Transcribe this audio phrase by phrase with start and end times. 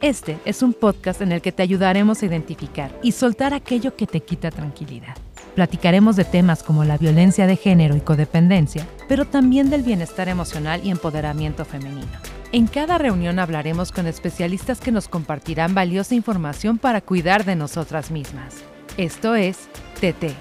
[0.00, 4.06] Este es un podcast en el que te ayudaremos a identificar y soltar aquello que
[4.06, 5.16] te quita tranquilidad.
[5.56, 10.82] Platicaremos de temas como la violencia de género y codependencia, pero también del bienestar emocional
[10.84, 12.06] y empoderamiento femenino.
[12.52, 18.12] En cada reunión hablaremos con especialistas que nos compartirán valiosa información para cuidar de nosotras
[18.12, 18.54] mismas.
[18.96, 19.68] Esto es
[20.00, 20.32] TT,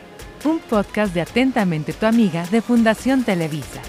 [0.46, 3.82] un podcast de Atentamente tu amiga de Fundación Televisa.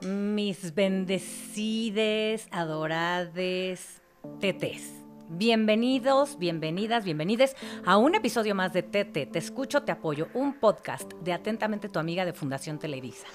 [0.00, 4.00] Mis bendecides, adorades,
[4.38, 4.92] tetes.
[5.28, 9.26] Bienvenidos, bienvenidas, bienvenides a un episodio más de Tete.
[9.26, 13.26] Te escucho, te apoyo, un podcast de Atentamente tu amiga de Fundación Televisa.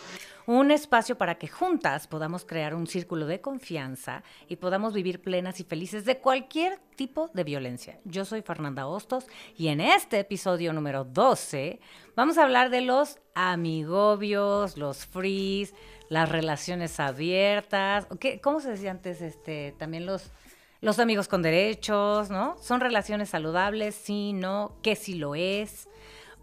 [0.45, 5.59] Un espacio para que juntas podamos crear un círculo de confianza y podamos vivir plenas
[5.59, 7.99] y felices de cualquier tipo de violencia.
[8.03, 9.25] Yo soy Fernanda Hostos
[9.55, 11.79] y en este episodio número 12
[12.15, 15.73] vamos a hablar de los amigobios, los frees,
[16.13, 19.21] las relaciones abiertas, ¿qué, ¿cómo se decía antes?
[19.21, 20.31] Este, también los,
[20.79, 22.55] los amigos con derechos, ¿no?
[22.61, 23.95] ¿Son relaciones saludables?
[23.95, 25.89] Sí, no, ¿qué sí lo es?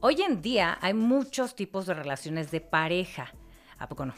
[0.00, 3.32] Hoy en día hay muchos tipos de relaciones de pareja.
[3.78, 4.14] ¿A poco no?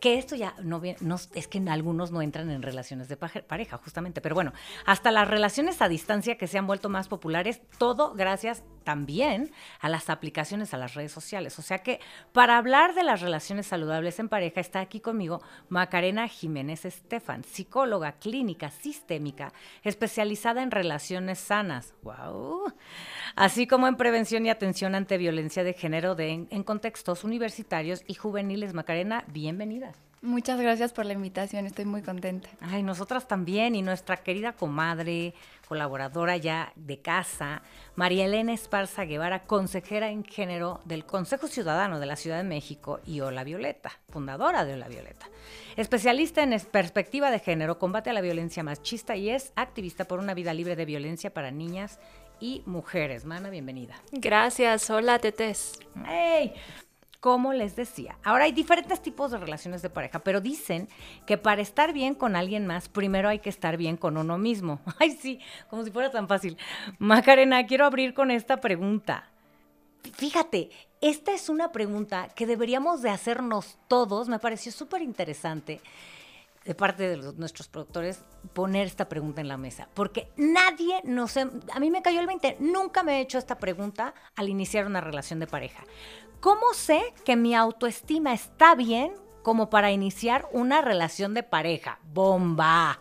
[0.00, 4.20] Que esto ya no, no, es que algunos no entran en relaciones de pareja, justamente,
[4.20, 4.52] pero bueno,
[4.86, 9.88] hasta las relaciones a distancia que se han vuelto más populares, todo gracias también a
[9.88, 11.58] las aplicaciones a las redes sociales.
[11.58, 12.00] O sea que
[12.32, 18.12] para hablar de las relaciones saludables en pareja está aquí conmigo Macarena Jiménez Estefan, psicóloga
[18.12, 21.94] clínica sistémica especializada en relaciones sanas.
[22.02, 22.72] ¡Wow!
[23.34, 28.14] Así como en prevención y atención ante violencia de género de, en contextos universitarios y
[28.14, 28.74] juveniles.
[28.74, 29.92] Macarena, bienvenida.
[30.24, 32.48] Muchas gracias por la invitación, estoy muy contenta.
[32.60, 35.34] Ay, nosotras también y nuestra querida comadre,
[35.66, 37.62] colaboradora ya de casa,
[37.96, 43.00] María Elena Esparza Guevara, consejera en género del Consejo Ciudadano de la Ciudad de México
[43.04, 45.26] y Hola Violeta, fundadora de Hola Violeta.
[45.76, 50.34] Especialista en perspectiva de género, combate a la violencia machista y es activista por una
[50.34, 51.98] vida libre de violencia para niñas
[52.42, 53.24] y mujeres.
[53.24, 53.94] Mana, bienvenida.
[54.10, 55.78] Gracias, hola Tetes.
[56.06, 56.52] ¡Hey!
[57.20, 58.18] como les decía.
[58.24, 60.88] Ahora hay diferentes tipos de relaciones de pareja, pero dicen
[61.24, 64.80] que para estar bien con alguien más, primero hay que estar bien con uno mismo.
[64.98, 65.38] Ay, sí,
[65.70, 66.58] como si fuera tan fácil.
[66.98, 69.30] Macarena, quiero abrir con esta pregunta.
[70.14, 70.70] Fíjate,
[71.00, 75.80] esta es una pregunta que deberíamos de hacernos todos, me pareció súper interesante
[76.64, 81.36] de parte de nuestros productores poner esta pregunta en la mesa, porque nadie nos...
[81.36, 85.00] A mí me cayó el 20, nunca me he hecho esta pregunta al iniciar una
[85.00, 85.84] relación de pareja.
[86.40, 89.12] ¿Cómo sé que mi autoestima está bien
[89.42, 91.98] como para iniciar una relación de pareja?
[92.12, 92.98] ¡Bomba!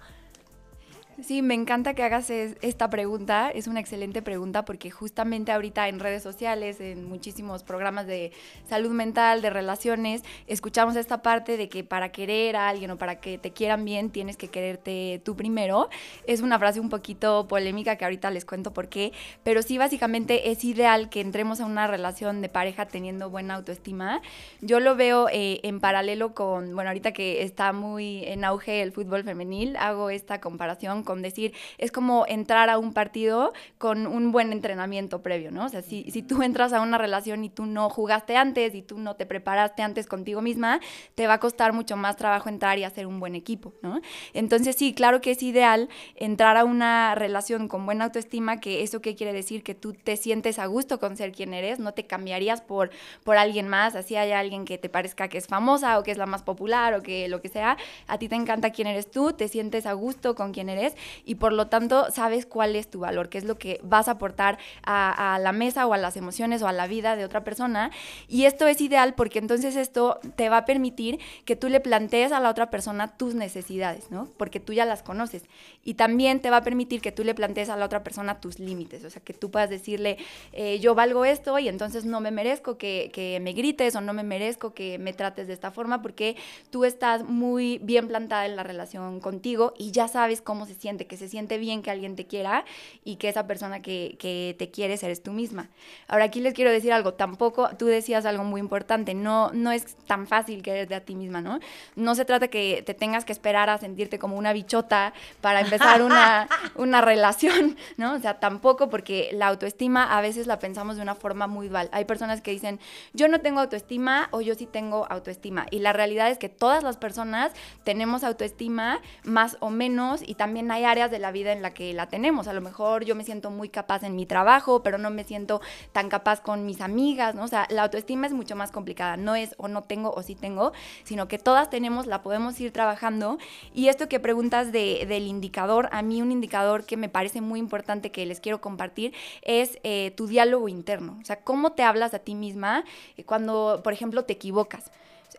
[1.24, 3.52] Sí, me encanta que hagas esta pregunta.
[3.52, 8.32] Es una excelente pregunta porque justamente ahorita en redes sociales, en muchísimos programas de
[8.68, 13.20] salud mental, de relaciones, escuchamos esta parte de que para querer a alguien o para
[13.20, 15.90] que te quieran bien tienes que quererte tú primero.
[16.26, 19.12] Es una frase un poquito polémica que ahorita les cuento por qué,
[19.44, 24.22] pero sí básicamente es ideal que entremos a una relación de pareja teniendo buena autoestima.
[24.62, 28.92] Yo lo veo eh, en paralelo con, bueno, ahorita que está muy en auge el
[28.92, 34.52] fútbol femenil, hago esta comparación decir, es como entrar a un partido con un buen
[34.52, 35.66] entrenamiento previo, ¿no?
[35.66, 38.82] O sea, si, si tú entras a una relación y tú no jugaste antes y
[38.82, 40.80] tú no te preparaste antes contigo misma,
[41.16, 44.02] te va a costar mucho más trabajo entrar y hacer un buen equipo, ¿no?
[44.34, 49.02] Entonces sí, claro que es ideal entrar a una relación con buena autoestima, que eso
[49.02, 52.06] qué quiere decir que tú te sientes a gusto con ser quien eres, no te
[52.06, 52.92] cambiarías por,
[53.24, 56.18] por alguien más, así hay alguien que te parezca que es famosa o que es
[56.18, 59.34] la más popular o que lo que sea, a ti te encanta quién eres tú,
[59.34, 63.00] te sientes a gusto con quién eres y por lo tanto sabes cuál es tu
[63.00, 66.62] valor, qué es lo que vas a aportar a, la mesa o a las emociones
[66.62, 67.91] o a la vida de otra persona.
[68.28, 72.31] Y esto es ideal porque entonces esto te va a permitir que tú le plantees
[72.31, 74.28] a la otra persona tus necesidades, ¿no?
[74.38, 75.44] Porque tú ya las conoces.
[75.84, 78.59] Y también te va a permitir que tú le plantees a la otra persona tus
[78.59, 80.18] límites, o sea, que tú puedas decirle,
[80.53, 84.13] eh, yo valgo esto y entonces no me merezco que, que me grites o no
[84.13, 86.35] me merezco que me trates de esta forma porque
[86.69, 91.07] tú estás muy bien plantada en la relación contigo y ya sabes cómo se siente
[91.07, 92.66] que se siente bien que alguien te quiera
[93.04, 95.69] y que esa persona que, que te quiere eres tú misma.
[96.07, 99.95] Ahora aquí les quiero decir algo, tampoco, tú decías algo muy importante, no, no es
[100.07, 101.60] tan fácil quererte a ti misma, ¿no?
[101.95, 106.01] No se trata que te tengas que esperar a sentirte como una bichota para empezar
[106.01, 108.13] una, una relación, ¿no?
[108.16, 111.89] O sea, tampoco porque la autoestima a veces la pensamos de una forma muy dual.
[111.92, 112.80] Hay personas que dicen,
[113.13, 115.66] yo no tengo autoestima o yo sí tengo autoestima.
[115.72, 117.51] Y la realidad es que todas las personas
[117.83, 121.94] tenemos autoestima más o menos y también hay áreas de la vida en la que
[121.94, 122.47] la tenemos.
[122.47, 125.62] A lo mejor yo me siento muy capaz en mi trabajo, pero no me siento
[125.91, 127.44] tan capaz con mis amigas, ¿no?
[127.44, 129.18] O sea, la autoestima es mucho más complicada.
[129.18, 130.73] No es o no tengo o sí tengo,
[131.03, 133.38] sino que todas tenemos, la podemos ir trabajando.
[133.73, 137.59] Y esto que preguntas de, del indicador, a mí un indicador que me parece muy
[137.59, 141.18] importante que les quiero compartir es eh, tu diálogo interno.
[141.21, 142.83] O sea, cómo te hablas a ti misma
[143.18, 144.91] eh, cuando, por ejemplo, te equivocas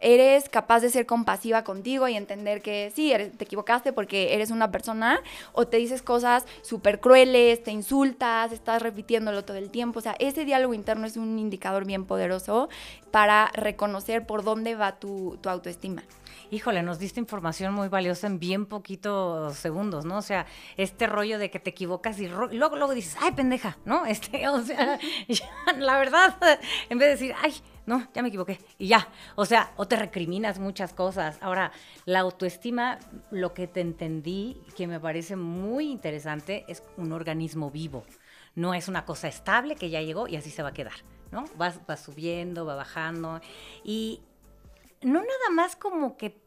[0.03, 4.71] eres capaz de ser compasiva contigo y entender que sí, te equivocaste porque eres una
[4.71, 5.21] persona
[5.53, 10.01] o te dices cosas súper crueles, te insultas, estás repitiéndolo todo el tiempo.
[10.01, 12.69] O sea, ese diálogo interno es un indicador bien poderoso
[13.11, 16.03] para reconocer por dónde va tu, tu autoestima
[16.53, 20.19] híjole, nos diste información muy valiosa en bien poquitos segundos, ¿no?
[20.19, 20.45] O sea,
[20.77, 24.05] este rollo de que te equivocas y luego, luego dices, ay, pendeja, ¿no?
[24.13, 24.99] Este, o sea,
[25.79, 26.37] la verdad,
[26.91, 27.55] en vez de decir, ay,
[27.87, 29.09] no, ya me equivoqué, y ya.
[29.35, 31.39] O sea, o te recriminas muchas cosas.
[31.41, 31.73] Ahora,
[32.05, 32.99] la autoestima,
[33.31, 38.05] lo que te entendí, que me parece muy interesante, es un organismo vivo.
[38.55, 40.95] No es una cosa estable que ya llegó y así se va a quedar,
[41.31, 41.45] ¿no?
[41.61, 43.41] Va, va subiendo, va bajando.
[43.83, 44.23] Y
[45.01, 46.41] no nada más como que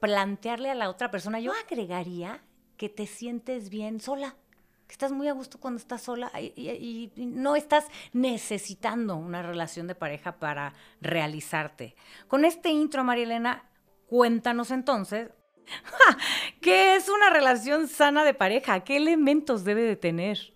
[0.00, 2.42] plantearle a la otra persona, yo agregaría
[2.76, 4.36] que te sientes bien sola,
[4.88, 9.94] que estás muy a gusto cuando estás sola y, no estás necesitando una relación de
[9.94, 11.94] pareja para realizarte.
[12.26, 13.70] Con este intro, María Elena,
[14.06, 15.28] cuéntanos entonces,
[16.62, 18.80] ¿qué es una relación sana de pareja?
[18.80, 20.54] ¿Qué elementos debe de tener?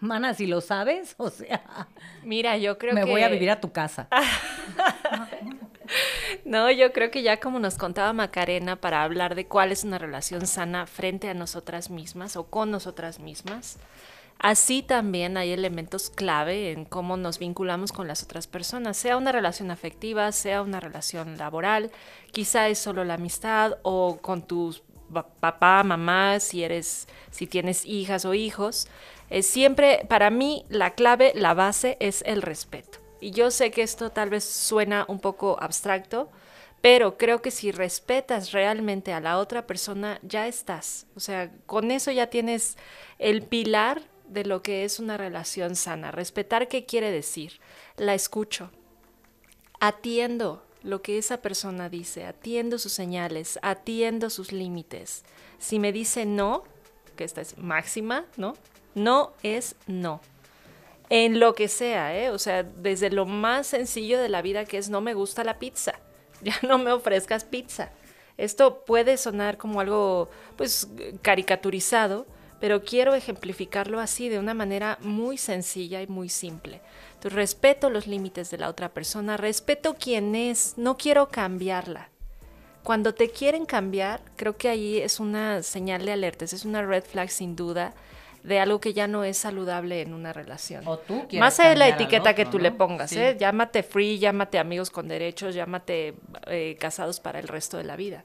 [0.00, 1.88] Mana, si lo sabes, o sea...
[2.22, 3.04] Mira, yo creo que...
[3.04, 4.08] Me voy a vivir a tu casa.
[6.44, 9.98] No, yo creo que ya como nos contaba Macarena, para hablar de cuál es una
[9.98, 13.78] relación sana frente a nosotras mismas o con nosotras mismas,
[14.38, 19.32] así también hay elementos clave en cómo nos vinculamos con las otras personas, sea una
[19.32, 21.90] relación afectiva, sea una relación laboral,
[22.32, 24.82] quizá es solo la amistad o con tus
[25.40, 28.88] papá, mamá, si eres, si tienes hijas o hijos.
[29.30, 33.03] Eh, siempre, para mí, la clave, la base es el respeto.
[33.24, 36.28] Y yo sé que esto tal vez suena un poco abstracto,
[36.82, 41.06] pero creo que si respetas realmente a la otra persona, ya estás.
[41.16, 42.76] O sea, con eso ya tienes
[43.18, 46.10] el pilar de lo que es una relación sana.
[46.10, 47.60] Respetar qué quiere decir.
[47.96, 48.70] La escucho.
[49.80, 55.24] Atiendo lo que esa persona dice, atiendo sus señales, atiendo sus límites.
[55.58, 56.64] Si me dice no,
[57.16, 58.52] que esta es máxima, ¿no?
[58.94, 60.20] No es no
[61.10, 62.30] en lo que sea, ¿eh?
[62.30, 65.58] O sea, desde lo más sencillo de la vida que es no me gusta la
[65.58, 66.00] pizza,
[66.42, 67.90] ya no me ofrezcas pizza.
[68.36, 70.88] Esto puede sonar como algo, pues,
[71.22, 72.26] caricaturizado,
[72.60, 76.80] pero quiero ejemplificarlo así, de una manera muy sencilla y muy simple.
[77.14, 82.08] Entonces, respeto los límites de la otra persona, respeto quién es, no quiero cambiarla.
[82.82, 87.04] Cuando te quieren cambiar, creo que ahí es una señal de alerta, es una red
[87.04, 87.94] flag sin duda
[88.44, 90.86] de algo que ya no es saludable en una relación.
[90.86, 93.36] O tú Más allá de la etiqueta que tú le pongas, ¿eh?
[93.40, 96.14] Llámate free, llámate amigos con derechos, llámate
[96.46, 98.24] eh, casados para el resto de la vida.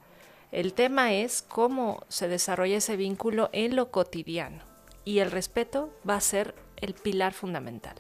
[0.52, 4.62] El tema es cómo se desarrolla ese vínculo en lo cotidiano.
[5.06, 7.96] Y el respeto va a ser el pilar fundamental.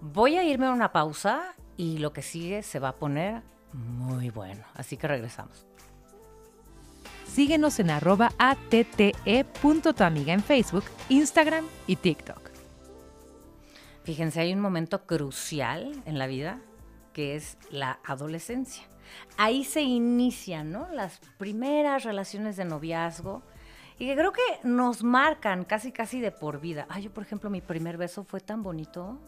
[0.00, 3.42] Voy a irme a una pausa y lo que sigue se va a poner
[3.74, 4.64] muy bueno.
[4.74, 5.66] Así que regresamos.
[7.36, 12.50] Síguenos en arroba amiga en Facebook, Instagram y TikTok.
[14.04, 16.60] Fíjense, hay un momento crucial en la vida
[17.12, 18.84] que es la adolescencia.
[19.36, 20.88] Ahí se inician ¿no?
[20.90, 23.42] las primeras relaciones de noviazgo
[23.98, 26.86] y que creo que nos marcan casi casi de por vida.
[26.88, 29.18] Ay, yo por ejemplo mi primer beso fue tan bonito.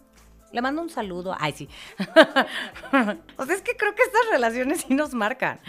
[0.51, 1.37] Le mando un saludo.
[1.39, 1.69] Ay, sí.
[3.37, 5.61] o sea, es que creo que estas relaciones sí nos marcan.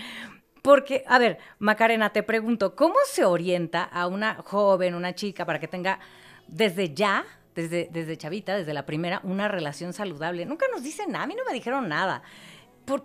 [0.61, 5.59] Porque, a ver, Macarena, te pregunto, ¿cómo se orienta a una joven, una chica, para
[5.59, 5.99] que tenga
[6.47, 7.25] desde ya,
[7.55, 10.45] desde, desde chavita, desde la primera, una relación saludable?
[10.45, 12.21] Nunca nos dicen nada, a mí no me dijeron nada.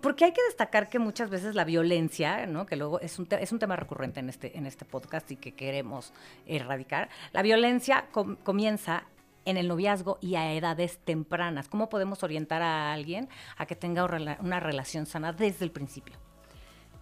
[0.01, 2.65] porque hay que destacar que muchas veces la violencia, ¿no?
[2.65, 5.53] que luego es un, es un tema recurrente en este, en este podcast y que
[5.53, 6.11] queremos
[6.45, 8.07] erradicar, la violencia
[8.43, 9.05] comienza
[9.45, 11.69] en el noviazgo y a edades tempranas.
[11.69, 14.03] ¿Cómo podemos orientar a alguien a que tenga
[14.39, 16.17] una relación sana desde el principio?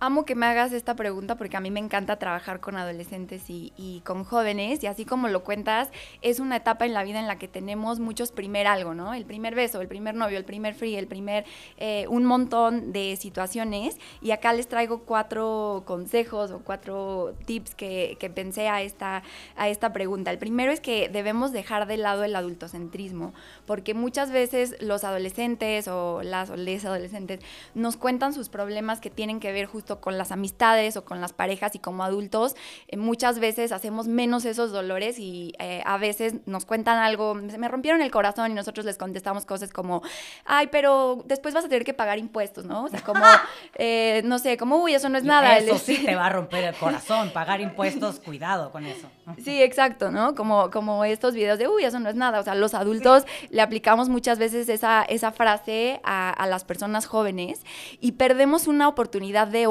[0.03, 4.01] Amo que me hagas esta pregunta porque a mí me encanta trabajar con adolescentes y,
[4.05, 5.89] con jóvenes y así como lo cuentas,
[6.21, 9.13] es una etapa en la vida en la que tenemos muchos primer algo, ¿no?
[9.13, 11.45] El primer beso, el primer novio, el primer free, el primer,
[11.77, 18.17] eh, un montón de situaciones y acá les traigo cuatro consejos o cuatro tips que,
[18.35, 19.23] pensé a esta,
[19.55, 20.31] a esta pregunta.
[20.31, 23.33] El primero es que debemos dejar de lado el adultocentrismo
[23.65, 27.39] porque muchas veces los adolescentes o las o les adolescentes
[27.73, 31.21] nos cuentan sus problemas que tienen que ver justo o con las amistades o con
[31.21, 32.55] las parejas y como adultos
[32.87, 37.67] eh, muchas veces hacemos menos esos dolores y eh, a veces nos cuentan algo, me
[37.67, 40.01] rompieron el corazón y nosotros les contestamos cosas como,
[40.45, 42.85] ay, pero después vas a tener que pagar impuestos, ¿no?
[42.85, 43.23] O sea, como,
[43.75, 45.57] eh, no sé, como, uy, eso no es nada.
[45.57, 49.07] Eso sí te va a romper el corazón, pagar impuestos, cuidado con eso.
[49.43, 50.35] Sí, exacto, ¿no?
[50.35, 52.39] Como, como estos videos de, uy, eso no es nada.
[52.39, 57.05] O sea, los adultos le aplicamos muchas veces esa, esa frase a, a las personas
[57.05, 57.61] jóvenes
[57.99, 59.67] y perdemos una oportunidad de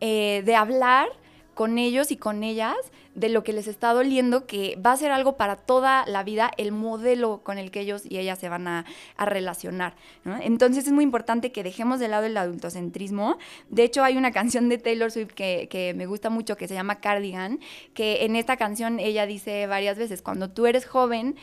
[0.00, 1.08] eh, de hablar
[1.54, 2.76] con ellos y con ellas
[3.14, 6.50] de lo que les está doliendo, que va a ser algo para toda la vida,
[6.56, 8.86] el modelo con el que ellos y ellas se van a,
[9.18, 9.94] relacionar.
[10.40, 13.38] Entonces es muy importante que dejemos de lado el adultocentrismo.
[13.68, 17.00] De hecho, hay una canción de Taylor Swift que, me gusta mucho que se llama
[17.00, 17.60] Cardigan,
[17.94, 21.36] que en esta canción ella dice varias veces, cuando tú eres joven,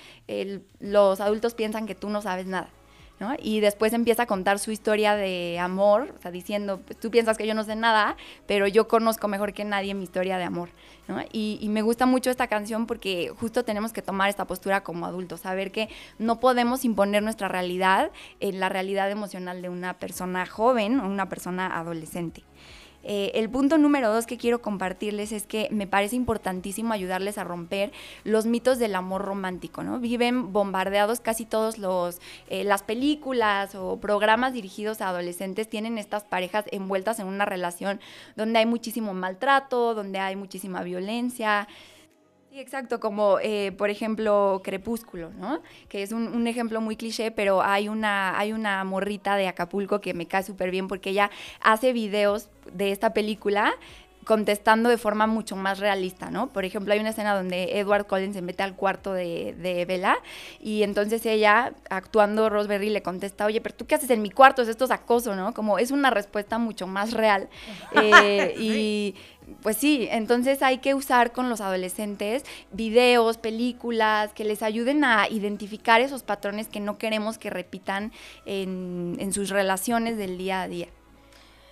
[0.80, 2.70] los adultos piensan que tú no sabes nada.
[3.42, 7.38] Y después empieza a contar su historia de amor, o sea, diciendo, pues, tú piensas
[7.38, 8.16] que yo no sé nada,
[8.48, 10.70] pero yo conozco mejor que nadie mi historia de amor,
[11.32, 15.42] y, me gusta mucho esta canción porque justo tenemos que tomar esta postura como adultos,
[15.42, 21.00] saber que no podemos imponer nuestra realidad en la realidad emocional de una persona joven
[21.00, 22.44] o una persona adolescente.
[23.04, 27.44] Eh, el punto número dos que quiero compartirles es que me parece importantísimo ayudarles a
[27.44, 27.92] romper
[28.24, 30.00] los mitos del amor romántico, ¿no?
[30.00, 36.24] Viven bombardeados casi todos los eh, las películas o programas dirigidos a adolescentes tienen estas
[36.24, 38.02] parejas envueltas en una relación
[38.36, 41.68] donde hay muchísimo maltrato, donde hay muchísima violencia.
[42.50, 45.62] Sí, exacto, como eh, por ejemplo Crepúsculo, ¿no?
[45.88, 50.16] Que es un, ejemplo muy cliché, pero hay una, hay una morrita de Acapulco que
[50.16, 51.30] me cae súper bien porque ella
[51.62, 53.74] hace videos de esta película
[54.26, 56.48] contestando de forma mucho más realista, ¿no?
[56.50, 60.18] Por ejemplo, hay una escena donde Edward Collins se mete al cuarto de, de Bella
[60.62, 64.62] y entonces ella, actuando Roseberry, le contesta, oye, pero tú qué haces en mi cuarto,
[64.62, 65.54] esto es acoso, ¿no?
[65.54, 67.50] Como es una respuesta mucho más real.
[68.02, 69.16] Eh, y
[69.62, 75.28] pues sí, entonces hay que usar con los adolescentes videos, películas que les ayuden a
[75.30, 78.12] identificar esos patrones que no queremos que repitan
[78.46, 80.88] en, sus relaciones del día a día.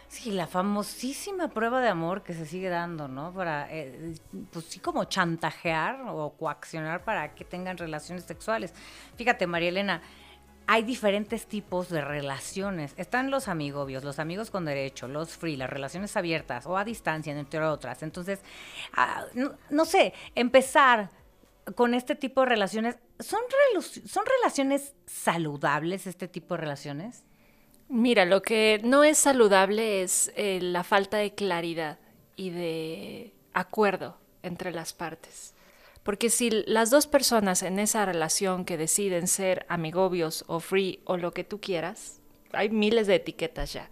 [0.07, 3.33] Sí, la famosísima prueba de amor que se sigue dando, ¿no?
[3.33, 4.15] Para, eh,
[4.51, 8.73] pues sí, como chantajear o coaccionar para que tengan relaciones sexuales.
[9.17, 10.01] Fíjate, María Elena,
[10.65, 12.93] hay diferentes tipos de relaciones.
[12.97, 17.37] Están los amigobios, los amigos con derecho, los free, las relaciones abiertas o a distancia,
[17.37, 18.01] entre otras.
[18.03, 18.41] Entonces,
[18.93, 19.25] ah,
[19.69, 21.09] no, sé, empezar
[21.75, 23.39] con este tipo de relaciones, ¿son,
[24.05, 27.26] ¿son relaciones saludables este tipo de relaciones?
[27.89, 31.99] Mira, lo que no es saludable es eh, la falta de claridad
[32.35, 35.53] y de acuerdo entre las partes.
[36.03, 41.17] Porque si las dos personas en esa relación que deciden ser amigobios o free o
[41.17, 42.19] lo que tú quieras,
[42.51, 43.89] hay miles de etiquetas ya,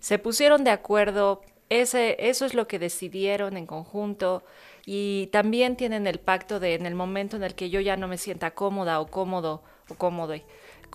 [0.00, 4.44] se pusieron de acuerdo, ese, eso es lo que decidieron en conjunto
[4.84, 8.06] y también tienen el pacto de en el momento en el que yo ya no
[8.06, 10.34] me sienta cómoda o cómodo o cómodo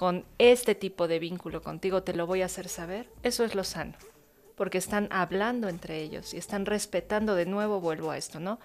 [0.01, 3.63] con este tipo de vínculo contigo, te lo voy a hacer saber, eso es lo
[3.63, 3.93] sano,
[4.55, 8.58] porque están hablando entre ellos y están respetando, de nuevo vuelvo a esto, ¿no?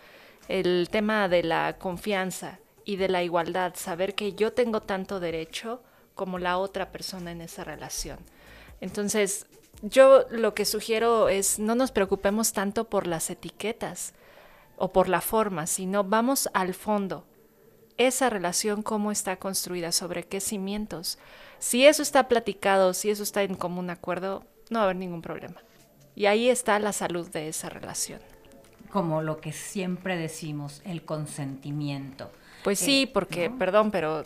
[0.49, 5.83] el tema de la confianza y de la igualdad, saber que yo tengo tanto derecho
[6.15, 8.17] como la otra persona en esa relación.
[8.81, 9.45] Entonces,
[9.83, 14.15] yo lo que sugiero es no nos preocupemos tanto por las etiquetas
[14.79, 17.27] o por la forma, sino vamos al fondo.
[17.99, 21.19] Esa relación, cómo está construida, sobre qué cimientos.
[21.59, 25.23] Si eso está platicado, si eso está en común acuerdo, no va a haber ningún
[25.23, 25.63] problema.
[26.15, 28.21] Y ahí está la salud de esa relación
[28.97, 32.31] como lo que siempre decimos, el consentimiento.
[32.65, 34.25] Pues sí, eh, porque, perdón, pero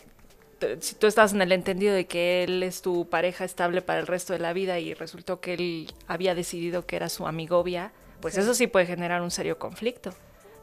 [0.78, 4.06] si tú estás en el entendido de que él es tu pareja estable para el
[4.06, 8.38] resto de la vida y resultó que él había decidido que era su amigovia, pues
[8.38, 10.14] eso sí puede generar un serio conflicto.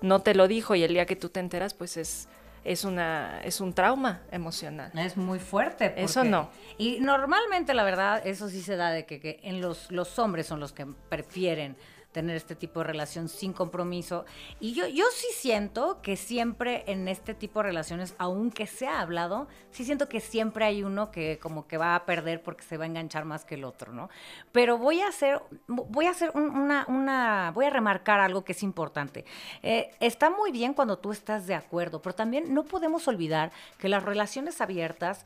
[0.01, 2.29] No te lo dijo y el día que tú te enteras, pues es
[2.67, 4.91] es una es un trauma emocional.
[4.95, 5.93] Es muy fuerte.
[5.97, 6.49] eso no.
[6.77, 10.47] Y normalmente la verdad eso sí se da de que, que en los los hombres
[10.47, 11.77] son los que prefieren
[12.17, 14.25] tener este tipo de relación sin compromiso.
[14.59, 19.01] Y yo, yo sí siento que siempre en este tipo de relaciones, aunque se ha
[19.01, 22.75] hablado, sí siento que siempre hay uno que como que va a perder porque se
[22.75, 24.09] va a enganchar más que el otro, ¿no?
[24.51, 28.63] Pero voy a hacer, voy a hacer una, una, voy a remarcar algo que es
[28.63, 29.23] importante.
[29.61, 33.89] Eh, está muy bien cuando tú estás de acuerdo, pero también no podemos olvidar que
[33.89, 35.23] las relaciones abiertas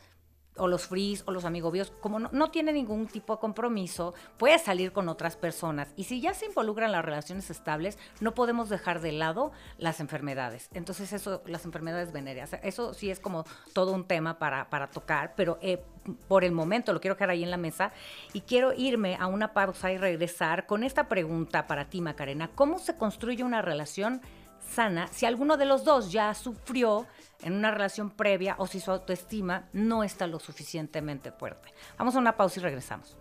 [0.58, 4.60] o los fris o los amigobios, como no, no tiene ningún tipo de compromiso, puede
[4.60, 5.94] salir con otras personas.
[5.96, 10.70] Y si ya se involucran las relaciones estables, no podemos dejar de lado las enfermedades.
[10.74, 15.34] Entonces, eso, las enfermedades venéreas, eso sí es como todo un tema para, para tocar,
[15.36, 15.84] pero eh,
[16.28, 17.92] por el momento lo quiero quedar ahí en la mesa
[18.34, 22.50] y quiero irme a una pausa y regresar con esta pregunta para ti, Macarena.
[22.56, 24.22] ¿Cómo se construye una relación
[24.62, 27.08] sana si alguno de los dos ya sufrió
[27.44, 31.74] en una relación previa o si su autoestima no está lo suficientemente fuerte.
[31.98, 33.18] Vamos a una pausa y regresamos.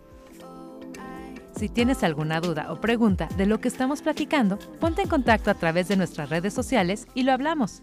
[1.57, 5.55] Si tienes alguna duda o pregunta de lo que estamos platicando, ponte en contacto a
[5.55, 7.83] través de nuestras redes sociales y lo hablamos.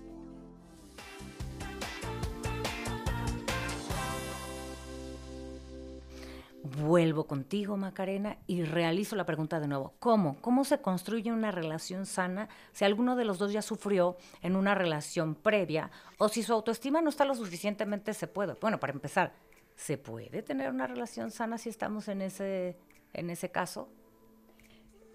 [6.79, 9.95] Vuelvo contigo, Macarena, y realizo la pregunta de nuevo.
[9.99, 10.37] ¿Cómo?
[10.41, 14.75] ¿Cómo se construye una relación sana si alguno de los dos ya sufrió en una
[14.75, 18.53] relación previa o si su autoestima no está lo suficientemente se puede?
[18.61, 19.33] Bueno, para empezar,
[19.75, 22.77] ¿se puede tener una relación sana si estamos en ese,
[23.13, 23.89] en ese caso?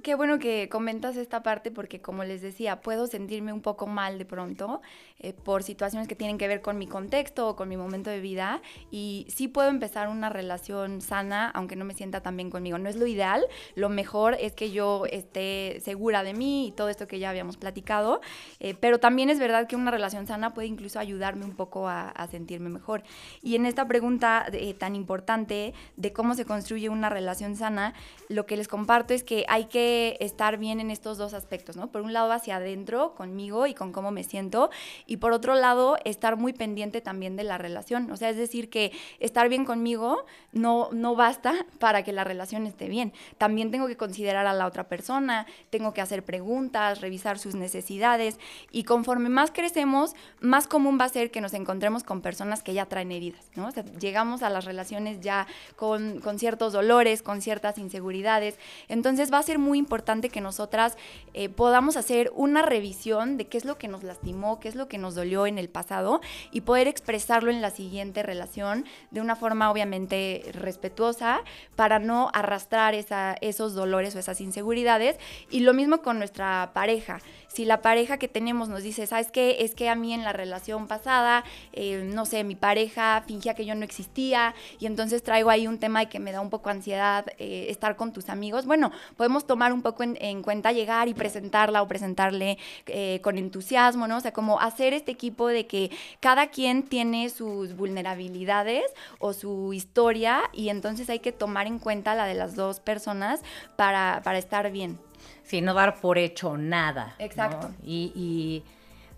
[0.03, 4.19] Qué bueno que comentas esta parte porque como les decía, puedo sentirme un poco mal
[4.19, 4.83] de pronto
[5.21, 8.19] eh, por situaciones que tienen que ver con mi contexto o con mi momento de
[8.19, 12.79] vida y sí puedo empezar una relación sana aunque no me sienta tan bien conmigo.
[12.79, 16.89] No es lo ideal, lo mejor es que yo esté segura de mí y todo
[16.89, 18.21] esto que ya habíamos platicado,
[18.59, 22.09] eh, pero también es verdad que una relación sana puede incluso ayudarme un poco a,
[22.09, 23.05] a sentirme mejor.
[23.41, 27.95] Y en esta pregunta eh, tan importante de cómo se construye una relación sana,
[28.29, 31.91] lo que les comparto es que hay que estar bien en estos dos aspectos, ¿no?
[31.91, 34.71] Por un lado hacia adentro, conmigo y con cómo me siento,
[35.07, 38.11] y por otro lado estar muy pendiente también de la relación.
[38.11, 42.67] O sea, es decir, que estar bien conmigo no, no basta para que la relación
[42.67, 43.13] esté bien.
[43.39, 48.39] También tengo que considerar a la otra persona, tengo que hacer preguntas, revisar sus necesidades,
[48.71, 52.75] y conforme más crecemos, más común va a ser que nos encontremos con personas que
[52.75, 53.67] ya traen heridas, ¿no?
[53.67, 55.47] O sea, llegamos a las relaciones ya
[55.77, 58.59] con, con ciertos dolores, con ciertas inseguridades.
[58.89, 60.97] Entonces va a ser muy importante que nosotras
[61.35, 64.87] eh, podamos hacer una revisión de qué es lo que nos lastimó, qué es lo
[64.87, 66.21] que nos dolió en el pasado
[66.53, 71.41] y poder expresarlo en la siguiente relación de una forma obviamente respetuosa
[71.77, 75.17] para no arrastrar esa, esos dolores o esas inseguridades.
[75.51, 77.21] Y lo mismo con nuestra pareja
[77.53, 79.59] si la pareja que tenemos nos dice, ¿sabes qué?
[79.61, 83.67] Es que a mí en la relación pasada, eh, no sé, mi pareja fingía que
[83.67, 87.27] yo no existía y entonces traigo ahí un tema que me da un poco ansiedad
[87.39, 88.65] eh, estar con tus amigos.
[88.65, 94.07] Bueno, podemos tomar un poco en, cuenta llegar y presentarla o presentarle eh, con entusiasmo,
[94.07, 94.19] ¿no?
[94.19, 98.85] O sea, como hacer este equipo de que cada quien tiene sus vulnerabilidades
[99.19, 103.41] o su historia y entonces hay que tomar en cuenta la de las dos personas
[103.77, 104.99] para, para estar bien.
[105.45, 107.15] Sí, no dar por hecho nada.
[107.19, 107.71] Exacto.
[107.83, 108.65] Y, y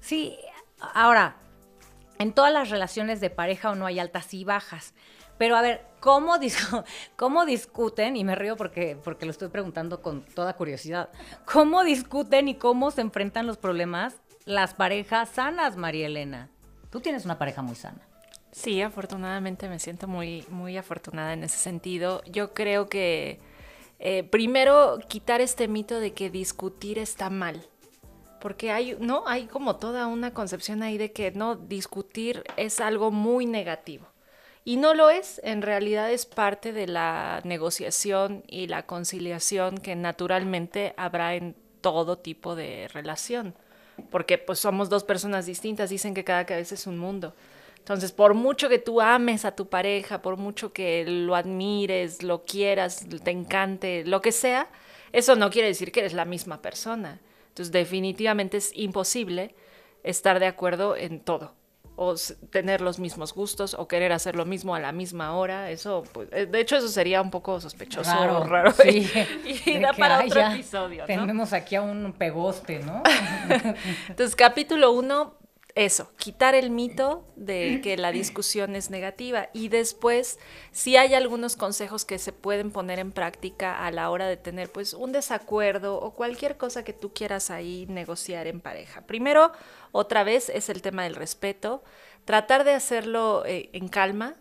[0.00, 0.36] sí,
[0.94, 1.36] ahora,
[2.18, 4.94] en todas las relaciones de pareja o no hay altas y bajas.
[5.38, 6.34] Pero a ver, ¿cómo,
[7.16, 8.16] ¿cómo discuten?
[8.16, 11.10] Y me río porque, porque lo estoy preguntando con toda curiosidad.
[11.44, 16.50] ¿Cómo discuten y cómo se enfrentan los problemas las parejas sanas, María Elena?
[16.90, 18.06] Tú tienes una pareja muy sana.
[18.52, 22.22] Sí, afortunadamente me siento muy, muy afortunada en ese sentido.
[22.24, 23.40] Yo creo que
[23.98, 27.66] eh, primero quitar este mito de que discutir está mal.
[28.40, 29.24] Porque hay, ¿no?
[29.26, 34.06] Hay como toda una concepción ahí de que no, discutir es algo muy negativo.
[34.66, 39.94] Y no lo es, en realidad es parte de la negociación y la conciliación que
[39.94, 43.54] naturalmente habrá en todo tipo de relación.
[44.10, 47.34] Porque pues somos dos personas distintas, dicen que cada cabeza es un mundo.
[47.76, 52.46] Entonces, por mucho que tú ames a tu pareja, por mucho que lo admires, lo
[52.46, 54.70] quieras, te encante, lo que sea,
[55.12, 57.20] eso no quiere decir que eres la misma persona.
[57.48, 59.54] Entonces, definitivamente es imposible
[60.02, 61.52] estar de acuerdo en todo
[61.96, 62.14] o
[62.50, 66.28] tener los mismos gustos o querer hacer lo mismo a la misma hora, eso, pues,
[66.32, 69.08] eh, de hecho eso sería un poco sospechoso, raro, raro sí,
[69.66, 71.02] y, da para otro episodio.
[71.02, 71.06] ¿no?
[71.06, 73.02] Tenemos aquí a un pegoste, ¿no?
[74.08, 75.34] Entonces, capítulo uno,
[75.74, 80.38] eso, quitar el mito de que la discusión es negativa y después
[80.70, 84.70] si hay algunos consejos que se pueden poner en práctica a la hora de tener
[84.70, 89.00] pues un desacuerdo o cualquier cosa que tú quieras ahí negociar en pareja.
[89.00, 89.50] Primero,
[89.90, 91.82] otra vez es el tema del respeto,
[92.24, 94.36] tratar de hacerlo eh, en calma,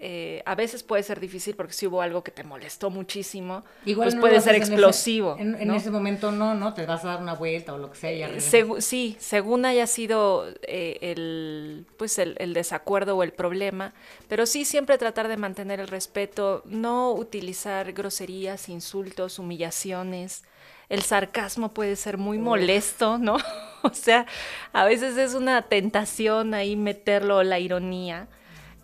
[0.00, 3.64] eh, a veces puede ser difícil porque si hubo algo que te molestó muchísimo,
[3.96, 5.36] pues puede ser explosivo.
[5.38, 6.72] En, ese, momento no, ¿no?
[6.72, 8.30] Te vas a dar una vuelta o lo que sea.
[8.30, 8.40] Y
[8.80, 13.92] sí, según haya sido eh, el, pues el, el, desacuerdo o el problema,
[14.28, 20.44] pero sí siempre tratar de mantener el respeto, no utilizar groserías, insultos, humillaciones.
[20.88, 23.36] El sarcasmo puede ser muy molesto, ¿no?
[23.82, 24.26] o sea,
[24.72, 28.28] a veces es una tentación ahí meterlo, la ironía.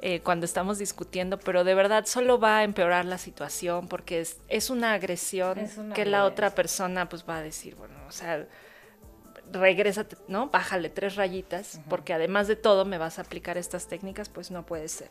[0.07, 4.37] Eh, cuando estamos discutiendo, pero de verdad solo va a empeorar la situación porque es,
[4.49, 8.13] es una agresión Es una que la otra persona pues va a decir, bueno, o
[8.13, 8.47] sea,
[9.51, 10.51] regrésate, ¿no?
[10.51, 14.67] Bájale tres rayitas, porque además de todo me vas a aplicar estas técnicas, pues no
[14.67, 15.09] puede ser.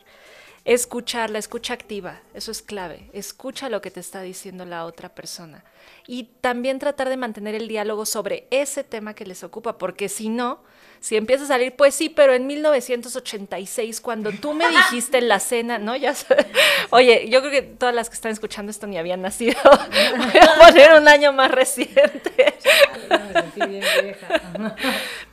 [0.64, 3.10] Escuchar, la escucha activa, eso es clave.
[3.14, 5.64] Escucha lo que te está diciendo la otra persona.
[6.08, 10.30] Y también tratar de mantener el diálogo sobre ese tema que les ocupa, porque si
[10.30, 10.62] no,
[11.04, 15.42] si empieza a salir, pues sí, pero en 1986, cuando tú me dijiste en la
[15.42, 15.98] cena, ¿no?
[15.98, 16.46] Ya sabes.
[16.92, 19.60] Oye, yo creo que todas las que están escuchando esto ni habían nacido.
[19.64, 22.56] Voy a poner un año más reciente.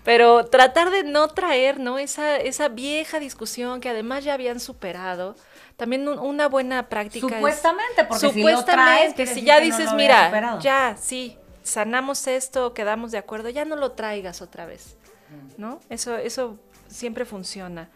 [0.02, 1.98] Pero tratar de no traer, ¿no?
[1.98, 5.36] Esa, esa vieja discusión que además ya habían superado.
[5.80, 9.94] También un- una buena práctica es- Supuestamente, porque si lo traes, si ya no dices,
[9.94, 10.60] mira, superado".
[10.60, 14.98] ya, sí, sanamos esto, quedamos de acuerdo, ya no lo traigas otra vez,
[15.30, 15.58] Mm.
[15.58, 15.80] ¿no?
[15.88, 17.88] Eso, eso siempre funciona.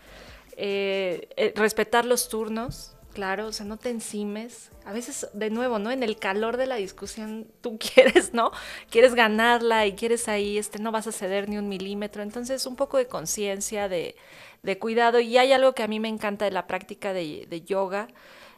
[0.57, 4.70] Eh, eh, respetar los turnos, claro, o sea, no te encimes.
[4.85, 5.90] A veces, de nuevo, ¿no?
[5.90, 8.50] En el calor de la discusión, tú quieres, ¿no?
[8.90, 12.22] Quieres ganarla y quieres ahí, este, no vas a ceder ni un milímetro.
[12.22, 14.16] Entonces, un poco de conciencia, de,
[14.62, 15.20] de cuidado.
[15.20, 18.09] Y hay algo que a mí me encanta de la práctica de, yoga,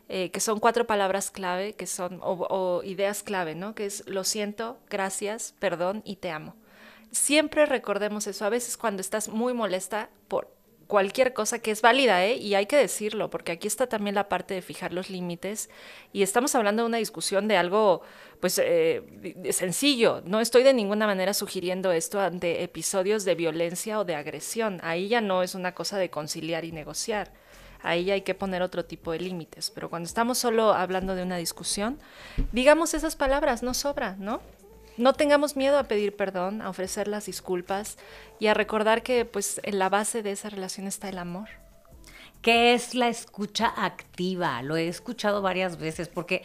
[0.09, 3.75] eh, que son cuatro palabras clave, que son, o ideas clave, ¿no?
[3.75, 6.55] Que es lo siento, gracias, perdón y te amo.
[7.11, 8.45] Siempre recordemos eso.
[8.45, 10.56] A veces cuando estás muy molesta por
[10.87, 12.37] cualquier cosa que es válida, ¿eh?
[12.37, 15.69] Y hay que decirlo, porque aquí está también la parte de fijar los límites.
[16.13, 18.03] Y estamos hablando de una discusión de algo,
[18.41, 19.03] pues, eh,
[19.51, 20.23] sencillo.
[20.25, 24.81] No estoy de ninguna manera sugiriendo esto ante episodios de violencia o de agresión.
[24.83, 27.33] Ahí ya no es una cosa de conciliar y negociar.
[27.83, 29.71] Ahí hay que poner otro tipo de límites.
[29.71, 31.99] Pero cuando estamos solo hablando de una discusión,
[32.53, 34.41] digamos esas palabras, no sobra, ¿no?
[34.97, 37.97] No tengamos miedo a pedir perdón, a ofrecer las disculpas
[38.39, 41.49] y a recordar que pues en la base de esa relación está el amor.
[42.43, 44.63] ¿Qué es la escucha activa?
[44.63, 46.43] Lo he escuchado varias veces porque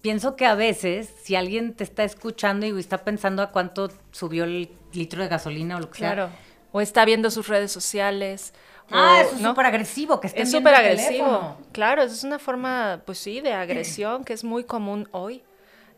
[0.00, 4.44] pienso que a veces si alguien te está escuchando y está pensando a cuánto subió
[4.44, 6.30] el litro de gasolina o lo que sea.
[6.72, 8.52] O está viendo sus redes sociales.
[8.90, 9.50] Ah, o- eso es ¿no?
[9.50, 11.56] súper agresivo, que estén Es súper agresivo.
[11.72, 15.42] Claro, es una forma, pues sí, de agresión que es muy común hoy.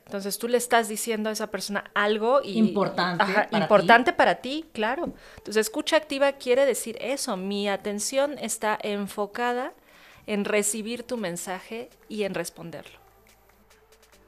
[0.08, 4.36] Entonces tú le estás diciendo a esa persona algo y, Importante Ajá, para importante para
[4.36, 5.12] ti, claro.
[5.36, 7.36] Entonces escucha activa quiere decir eso.
[7.36, 9.74] Mi atención está enfocada
[10.26, 12.98] en recibir tu mensaje y en responderlo.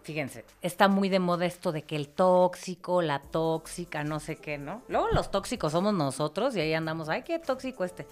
[0.02, 4.58] Fíjense, está muy de moda esto de que el tóxico, la tóxica, no sé qué,
[4.58, 4.82] ¿no?
[4.86, 8.06] Luego los tóxicos somos nosotros y ahí andamos, ay, qué tóxico este.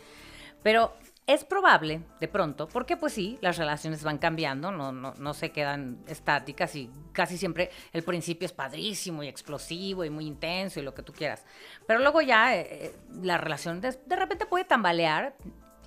[0.63, 0.95] Pero
[1.29, 5.51] es probable, de pronto, porque pues sí, las relaciones van cambiando, no, no, no se
[5.51, 10.83] quedan estáticas y casi siempre el principio es padrísimo y explosivo y muy intenso y
[10.83, 11.45] lo que tú quieras.
[11.87, 15.37] Pero luego ya eh, eh, la relación de, de repente puede tambalear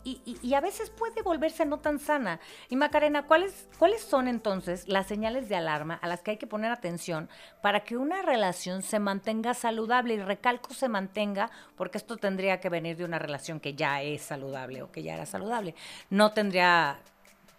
[0.04, 2.40] y, y- a veces puede volverse no tan sana.
[2.70, 6.48] Y Macarena, ¿cuáles, ¿cuáles son entonces las señales de alarma a las que hay que
[6.48, 7.30] poner atención
[7.62, 10.16] para que una relación se mantenga saludable?
[10.16, 14.22] Y recalco se mantenga porque esto tendría que venir de una relación que ya es
[14.22, 15.76] saludable o que ya era saludable.
[16.10, 17.00] No tendría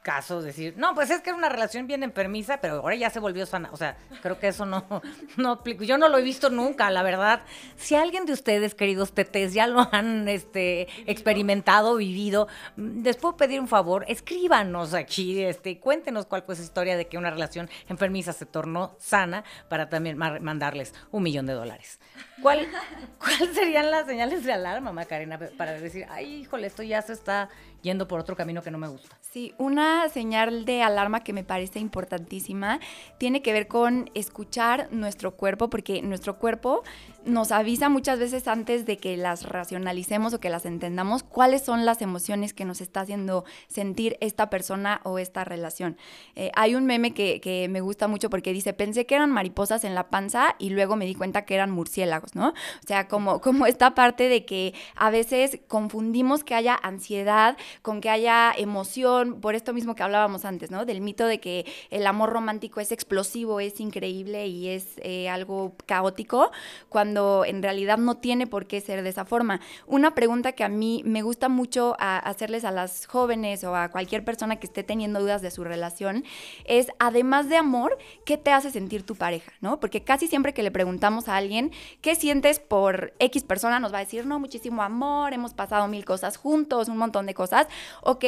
[0.02, 3.20] caso decir, no, pues es que era una relación bien enfermiza, pero ahora ya se
[3.20, 3.68] volvió sana.
[3.72, 4.84] O sea, creo que eso no,
[5.36, 5.62] no.
[5.64, 7.42] Yo no lo he visto nunca, la verdad.
[7.76, 13.60] Si alguien de ustedes, queridos tetés, ya lo han este, experimentado, vivido, les puedo pedir
[13.60, 18.32] un favor, escríbanos aquí, este, cuéntenos cuál fue esa historia de que una relación enfermiza
[18.32, 22.00] se tornó sana para también ma- mandarles un millón de dólares.
[22.42, 22.66] ¿Cuál,
[23.18, 27.48] ¿Cuáles serían las señales de alarma, Macarena, para decir, ay, híjole, esto ya se está
[27.82, 29.16] yendo por otro camino que no me gusta?
[29.20, 32.80] Sí, una señal de alarma que me parece importantísima
[33.18, 36.82] tiene que ver con escuchar nuestro cuerpo, porque nuestro cuerpo
[37.24, 41.84] nos avisa muchas veces antes de que las racionalicemos o que las entendamos cuáles son
[41.84, 45.96] las emociones que nos está haciendo sentir esta persona o esta relación.
[46.34, 49.84] Eh, hay un meme que, que me gusta mucho porque dice, pensé que eran mariposas
[49.84, 52.48] en la panza y luego me di cuenta que eran murciélagos, ¿no?
[52.48, 58.00] O sea, como, como esta parte de que a veces confundimos que haya ansiedad con
[58.00, 60.84] que haya emoción, por esto mismo que hablábamos antes, ¿no?
[60.84, 65.74] Del mito de que el amor romántico es explosivo, es increíble y es eh, algo
[65.86, 66.50] caótico,
[66.88, 69.60] cuando en realidad no tiene por qué ser de esa forma.
[69.86, 74.24] Una pregunta que a mí me gusta mucho hacerles a las jóvenes o a cualquier
[74.24, 76.24] persona que esté teniendo dudas de su relación
[76.64, 79.52] es, además de amor, ¿qué te hace sentir tu pareja?
[79.60, 79.80] ¿no?
[79.80, 83.80] Porque casi siempre que le preguntamos a alguien, ¿qué sientes por X persona?
[83.80, 87.34] Nos va a decir, no, muchísimo amor, hemos pasado mil cosas juntos, un montón de
[87.34, 87.61] cosas,
[88.02, 88.24] ok,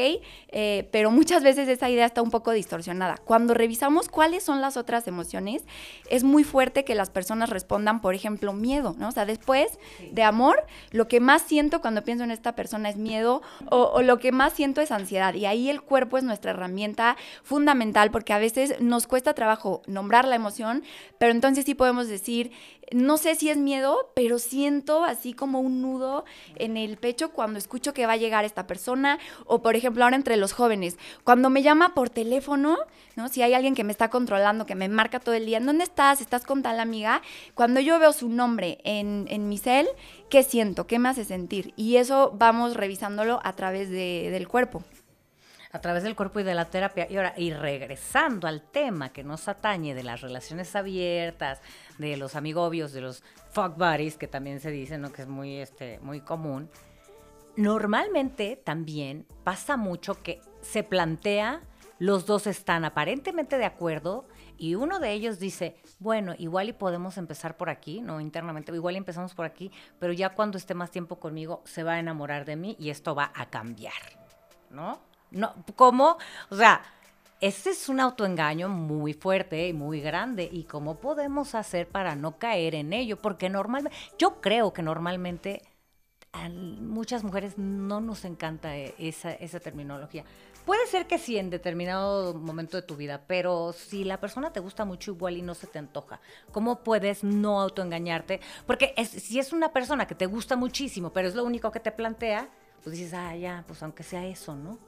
[0.49, 3.17] eh, pero muchas veces esa idea está un poco distorsionada.
[3.17, 5.65] Cuando revisamos cuáles son las otras emociones,
[6.11, 9.09] es muy fuerte que las personas respondan, por ejemplo, miedo, ¿no?
[9.09, 9.79] O sea, después
[10.13, 14.03] de amor, lo que más siento cuando pienso en esta persona es miedo o, o
[14.03, 15.35] lo que más siento es ansiedad.
[15.35, 20.27] Y ahí el cuerpo es nuestra herramienta fundamental porque a veces nos cuesta trabajo nombrar
[20.27, 20.83] la emoción,
[21.19, 22.53] pero entonces sí podemos decir,
[22.93, 26.25] no sé si es miedo, pero siento así como un nudo
[26.57, 30.17] en el pecho cuando escucho que va a llegar esta persona o por ejemplo ahora
[30.17, 32.77] entre los jóvenes, cuando me llama por teléfono,
[33.17, 33.29] ¿no?
[33.29, 36.21] Si hay alguien que me está controlando, que me marca todo el día, ¿dónde estás?
[36.21, 37.23] ¿Estás con tal amiga?
[37.55, 39.87] Cuando yo veo su nombre en, en mi cel,
[40.29, 40.87] ¿qué siento?
[40.87, 41.73] ¿Qué me hace sentir?
[41.77, 44.83] Y eso vamos revisándolo a través de, del cuerpo
[45.75, 47.09] a través del cuerpo y de la terapia.
[47.11, 51.61] Y ahora, y regresando al tema que nos atañe de las relaciones abiertas,
[51.99, 55.13] de los amigobios, de los fuck buddies, que también se dice, ¿no?
[55.13, 56.71] Que es muy, este, muy común.
[57.57, 61.61] Normalmente también pasa mucho que se plantea,
[61.99, 67.19] los dos están aparentemente de acuerdo y uno de ellos dice, bueno, igual y podemos
[67.19, 68.21] empezar por aquí, ¿no?
[68.21, 71.95] Internamente, igual y empezamos por aquí, pero ya cuando esté más tiempo conmigo se va
[71.95, 73.93] a enamorar de mí y esto va a cambiar,
[74.71, 75.14] ¿no?
[75.35, 76.17] No, ¿cómo?
[76.51, 76.83] O sea,
[77.41, 80.49] ese es un autoengaño muy fuerte y muy grande.
[80.51, 83.21] ¿Y cómo podemos hacer para no caer en ello?
[83.21, 85.63] Porque normalmente, yo creo que normalmente
[86.33, 90.25] a muchas mujeres no nos encanta e, esa, esa terminología.
[90.65, 94.61] Puede ser que sí en determinado momento de tu vida, pero si la persona te
[94.61, 96.21] gusta mucho igual y no se te antoja,
[96.53, 98.41] ¿cómo puedes no autoengañarte?
[98.67, 101.93] Porque si es una persona que te gusta muchísimo, pero es lo único que te
[101.93, 102.49] plantea,
[102.85, 104.79] pues dices, ah, ya, pues aunque sea eso, ¿no?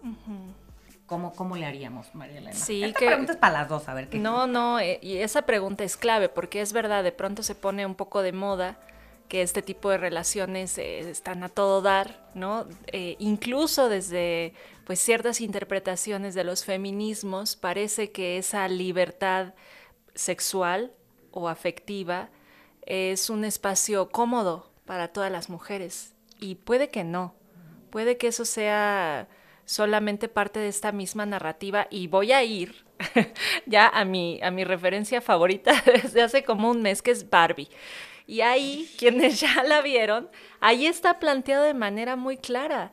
[1.07, 2.55] ¿Cómo, ¿Cómo, le haríamos, María Elena?
[2.55, 4.19] Sí, Esta que, pregunta es para las dos, a ver qué.
[4.19, 7.87] No, no, eh, y esa pregunta es clave porque es verdad, de pronto se pone
[7.87, 8.79] un poco de moda
[9.29, 12.67] que este tipo de relaciones eh, están a todo dar, ¿no?
[12.89, 14.53] Eh, incluso desde
[14.85, 19.55] pues ciertas interpretaciones de los feminismos parece que esa libertad
[20.15, 20.93] sexual
[21.31, 22.29] o afectiva
[22.83, 27.35] es un espacio cómodo para todas las mujeres y puede que no.
[27.97, 29.27] Puede que eso sea
[29.65, 32.85] solamente parte de esta misma narrativa y voy a ir
[33.65, 37.71] ya a mi, a mi referencia favorita desde hace como un mes, que es Barbie.
[38.27, 40.29] Y ahí, quienes ya la vieron,
[40.61, 42.93] ahí está planteado de manera muy clara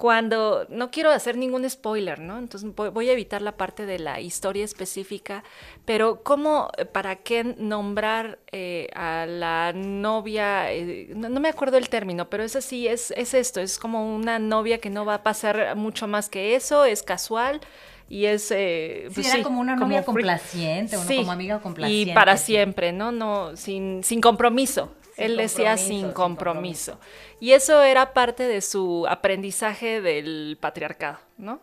[0.00, 2.38] cuando no quiero hacer ningún spoiler, ¿no?
[2.38, 5.44] Entonces voy a evitar la parte de la historia específica,
[5.84, 10.72] pero ¿cómo, para qué nombrar eh, a la novia?
[10.72, 14.38] Eh, no, me acuerdo el término, pero es así, es, es esto, es como una
[14.38, 17.60] novia que no va a pasar mucho más que eso, es casual
[18.08, 22.10] y es eh, pues sí, era como una novia complaciente, sí, como amiga complaciente.
[22.10, 23.12] Y para siempre, ¿no?
[23.12, 24.94] No, sin, sin compromiso.
[25.20, 26.98] Él decía sin compromiso.
[27.38, 31.60] Y eso era parte de su aprendizaje del patriarcado, ¿no?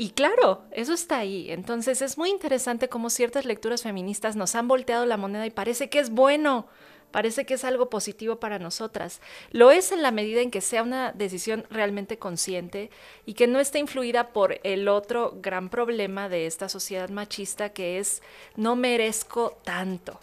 [0.00, 1.50] Y claro, eso está ahí.
[1.50, 5.90] Entonces es muy interesante cómo ciertas lecturas feministas nos han volteado la moneda y parece
[5.90, 6.68] que es bueno,
[7.10, 9.20] parece que es algo positivo para nosotras.
[9.50, 12.90] Lo es en la medida en que sea una decisión realmente consciente
[13.26, 17.98] y que no esté influida por el otro gran problema de esta sociedad machista que
[17.98, 18.22] es
[18.54, 20.20] no merezco tanto.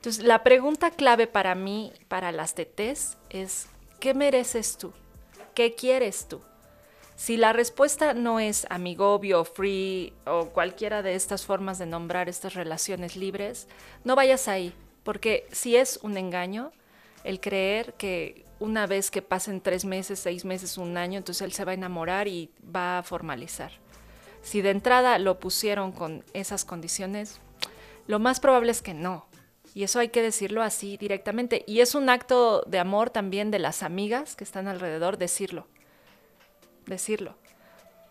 [0.00, 3.68] Entonces, la pregunta clave para mí, para las TTs, es
[4.00, 4.94] ¿qué mereces tú?
[5.54, 6.40] ¿Qué quieres tú?
[7.16, 12.54] Si la respuesta no es amigobio, free o cualquiera de estas formas de nombrar estas
[12.54, 13.68] relaciones libres,
[14.02, 16.72] no vayas ahí, porque si es un engaño,
[17.22, 21.52] el creer que una vez que pasen tres meses, seis meses, un año, entonces él
[21.52, 23.72] se va a enamorar y va a formalizar.
[24.40, 27.38] Si de entrada lo pusieron con esas condiciones,
[28.06, 29.26] lo más probable es que no,
[29.74, 31.64] y eso hay que decirlo así directamente.
[31.66, 35.66] Y es un acto de amor también de las amigas que están alrededor decirlo.
[36.86, 37.36] Decirlo.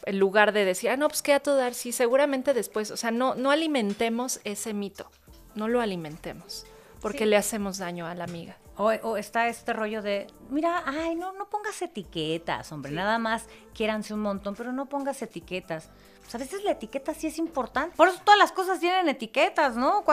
[0.06, 1.74] En lugar de decir, ah, no, pues qué a todo dar.
[1.74, 2.92] Sí, seguramente después.
[2.92, 5.12] O sea, no, no alimentemos ese mito.
[5.56, 6.66] No lo alimentemos.
[7.02, 8.58] Porque le hacemos daño a la amiga.
[8.82, 14.14] O, está este rollo de, mira, ay, no, no pongas etiquetas, hombre, nada más quiéranse
[14.14, 15.90] un montón, pero no pongas etiquetas.
[16.30, 17.96] Pues a veces la etiqueta sí es importante.
[17.96, 20.04] Por eso todas las cosas tienen etiquetas, ¿no?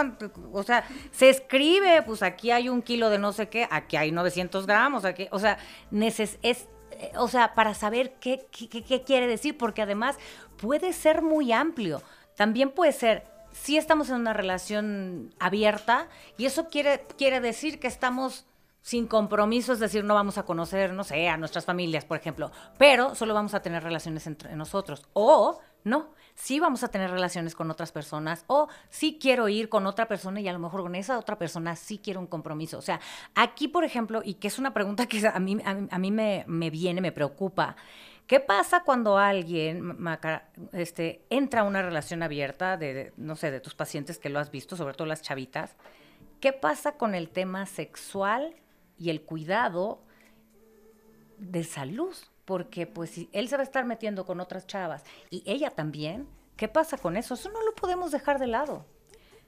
[0.51, 4.13] o sea, se escribe, pues aquí hay un kilo de no sé qué, aquí hay
[4.13, 5.59] 900 gramos, aquí, o sea,
[5.91, 10.17] neces es, eh, o sea, para saber qué, qué, quiere decir, porque además
[10.57, 12.01] puede ser muy amplio.
[12.35, 17.89] También puede ser, sí estamos en una relación abierta y eso quiere, quiere decir que
[17.89, 18.47] estamos
[18.81, 22.53] sin compromiso, es decir, no vamos a conocer, no sé, a nuestras familias, por ejemplo,
[22.79, 25.03] pero solo vamos a tener relaciones entre nosotros.
[25.13, 29.87] O no, sí vamos a tener relaciones con otras personas, o sí quiero ir con
[29.87, 32.77] otra persona y a lo mejor con esa otra persona sí quiero un compromiso.
[32.77, 33.01] O sea,
[33.37, 36.71] aquí, por ejemplo, y que es una pregunta que a mí, a, mí me, me
[36.71, 37.77] viene, me preocupa,
[38.27, 39.97] ¿Qué pasa cuando alguien
[40.73, 44.51] este, entra a una relación abierta de, no sé, de tus pacientes que lo has
[44.51, 45.77] visto, sobre todo las chavitas?
[46.41, 48.57] ¿Qué pasa con el tema sexual
[48.99, 50.03] y el cuidado
[51.39, 52.17] de salud?
[52.47, 56.27] Porque pues si él se va a estar metiendo con otras chavas y ella también,
[56.57, 57.35] ¿qué pasa con eso?
[57.35, 58.87] Eso no lo podemos dejar de lado.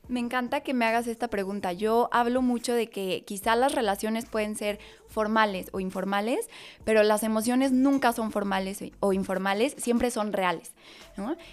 [0.08, 1.72] Me encanta que me hagas esta pregunta.
[1.72, 6.48] Yo hablo mucho de que quizá las relaciones pueden ser formales o informales,
[6.84, 10.72] pero las emociones nunca son formales o informales, siempre son reales.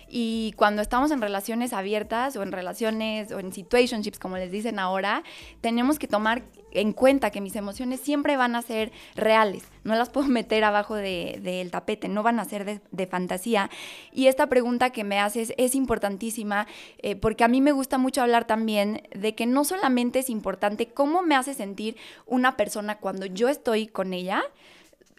[0.08, 4.80] Y cuando estamos en relaciones abiertas o en relaciones o en situationships, como les dicen
[4.80, 5.24] ahora,
[5.62, 6.44] tenemos que tomar
[6.76, 10.96] en cuenta que mis emociones siempre van a ser reales, no las puedo meter abajo
[10.96, 13.70] del tapete, no van a ser de, fantasía.
[14.12, 16.68] Y esta pregunta que me haces es importantísima
[17.00, 20.88] eh, porque a mí me gusta mucho hablar también de que no solamente es importante
[20.88, 24.44] cómo me hace sentir una persona cuando yo estoy con ella,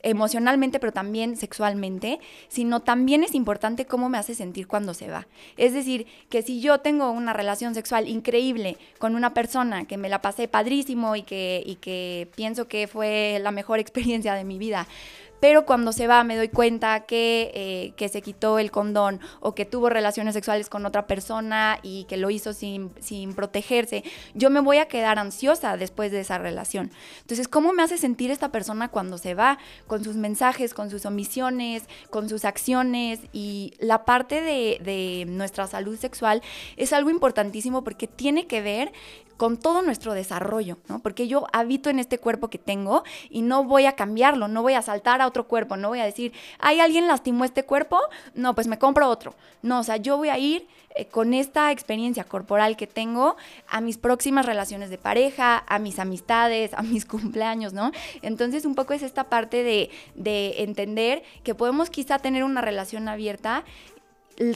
[0.03, 5.27] emocionalmente, pero también sexualmente, sino también es importante cómo me hace sentir cuando se va.
[5.57, 10.09] Es decir, que si yo tengo una relación sexual increíble con una persona que me
[10.09, 14.59] la pasé padrísimo y que, y que pienso que fue la mejor experiencia de mi
[14.59, 14.87] vida,
[15.41, 19.55] pero cuando se va me doy cuenta que, eh, que se quitó el condón o
[19.55, 24.51] que tuvo relaciones sexuales con otra persona y que lo hizo sin, sin protegerse, yo
[24.51, 26.91] me voy a quedar ansiosa después de esa relación.
[27.21, 29.59] Entonces, ¿cómo me hace sentir esta persona cuando se va?
[29.87, 35.67] Con sus mensajes, con sus omisiones, con sus acciones y la parte de, de nuestra
[35.67, 36.43] salud sexual
[36.77, 38.93] es algo importantísimo porque tiene que ver
[39.37, 41.01] con todo nuestro desarrollo, ¿no?
[41.01, 44.75] Porque yo habito en este cuerpo que tengo y no voy a cambiarlo, no voy
[44.75, 48.01] a saltar a otro cuerpo, no voy a decir, ¿hay alguien lastimó este cuerpo?
[48.35, 49.35] No, pues me compro otro.
[49.63, 53.37] No, o sea, yo voy a ir eh, con esta experiencia corporal que tengo
[53.69, 57.93] a mis próximas relaciones de pareja, a mis amistades, a mis cumpleaños, ¿no?
[58.23, 63.09] Entonces un poco es esta parte de, de entender que podemos quizá tener una relación
[63.09, 63.65] abierta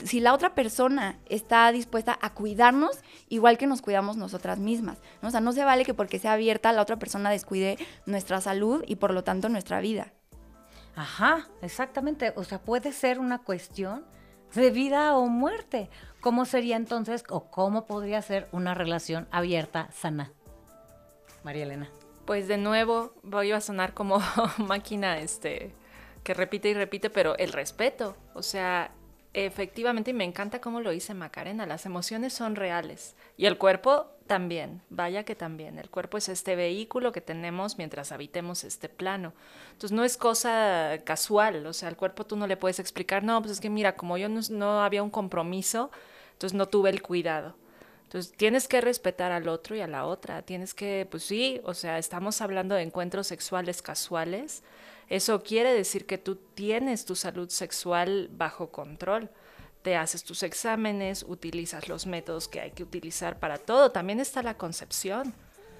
[0.05, 4.99] si la otra persona está dispuesta a cuidarnos, igual que nos cuidamos nosotras mismas.
[5.21, 8.83] O sea, no se vale que porque sea abierta la otra persona descuide nuestra salud
[8.87, 10.13] y por lo tanto nuestra vida.
[10.95, 12.33] Ajá, exactamente.
[12.35, 14.05] O sea, puede ser una cuestión
[14.53, 15.89] de vida o muerte.
[16.19, 20.31] ¿Cómo sería entonces o cómo podría ser una relación abierta, sana?
[21.43, 21.89] María Elena.
[22.25, 24.19] Pues de nuevo voy a sonar como
[24.57, 25.73] máquina este
[26.23, 28.91] que repite y repite, pero el respeto, o sea,
[29.33, 34.11] Efectivamente, y me encanta cómo lo dice Macarena, las emociones son reales y el cuerpo
[34.31, 39.33] también, vaya que también, el cuerpo es este vehículo que tenemos mientras habitemos este plano.
[39.73, 43.41] Entonces no es cosa casual, o sea, al cuerpo tú no le puedes explicar, no,
[43.41, 45.91] pues es que mira, como yo no, no había un compromiso,
[46.31, 47.57] entonces no tuve el cuidado.
[48.03, 51.73] Entonces tienes que respetar al otro y a la otra, tienes que, pues sí, o
[51.73, 54.63] sea, estamos hablando de encuentros sexuales casuales,
[55.09, 59.29] eso quiere decir que tú tienes tu salud sexual bajo control.
[59.81, 63.91] Te haces tus exámenes, utilizas los métodos que hay que utilizar para todo.
[63.91, 65.33] También está la concepción.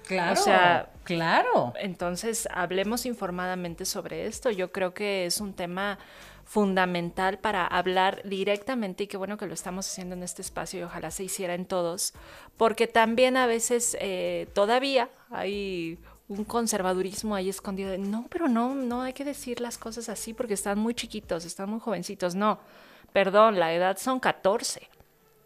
[0.06, 0.40] Claro.
[0.40, 1.72] O sea, claro.
[1.78, 4.50] Entonces, hablemos informadamente sobre esto.
[4.50, 5.98] Yo creo que es un tema
[6.44, 10.82] fundamental para hablar directamente y qué bueno que lo estamos haciendo en este espacio y
[10.82, 12.14] ojalá se hiciera en todos,
[12.56, 17.96] porque también a veces eh, todavía hay un conservadurismo ahí escondido.
[17.98, 21.70] no, pero no, no hay que decir las cosas así porque están muy chiquitos, están
[21.70, 22.34] muy jovencitos.
[22.34, 22.58] No,
[23.12, 24.88] perdón, la edad son 14.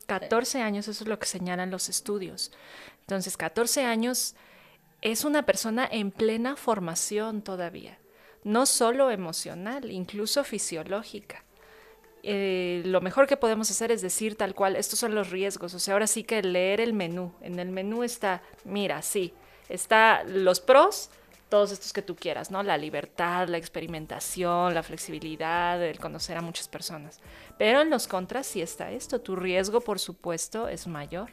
[0.06, 2.52] 14 años, eso es lo que señalan los estudios.
[3.00, 4.34] Entonces, 14 años
[5.02, 7.98] es una persona en plena formación todavía,
[8.44, 11.44] no solo emocional, incluso fisiológica.
[12.22, 15.78] Eh, lo mejor que podemos hacer es decir tal cual, estos son los riesgos, o
[15.78, 17.32] sea, ahora sí que leer el menú.
[17.40, 19.32] En el menú está, mira, sí,
[19.68, 21.10] Está los pros,
[21.56, 22.62] todos estos que tú quieras, ¿no?
[22.62, 27.18] La libertad, la experimentación, la flexibilidad, el conocer a muchas personas.
[27.56, 29.22] Pero en los contras sí está esto.
[29.22, 31.30] Tu riesgo, por supuesto, es mayor.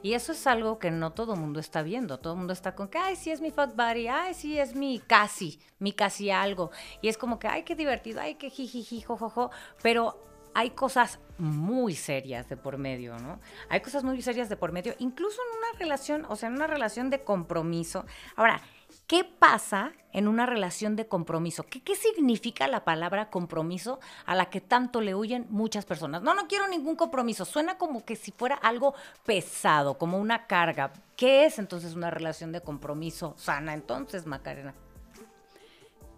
[0.00, 2.18] Y eso es algo que no todo el mundo está viendo.
[2.18, 4.74] Todo el mundo está con que, ay, sí es mi fuck buddy, ay, sí es
[4.74, 6.70] mi casi, mi casi algo.
[7.02, 9.50] Y es como que, ay, qué divertido, ay, qué jijiji, jojojo.
[9.82, 13.40] Pero hay cosas muy serias de por medio, ¿no?
[13.68, 16.66] Hay cosas muy serias de por medio, incluso en una relación, o sea, en una
[16.66, 18.06] relación de compromiso.
[18.36, 18.62] Ahora,
[19.06, 21.64] ¿qué pasa en una relación de compromiso?
[21.64, 26.22] ¿Qué, ¿Qué, significa la palabra compromiso a la que tanto le huyen muchas personas?
[26.22, 27.44] No, no quiero ningún compromiso.
[27.44, 30.92] Suena como que si fuera algo pesado, como una carga.
[31.16, 34.74] ¿Qué es entonces una relación de compromiso sana entonces, Macarena?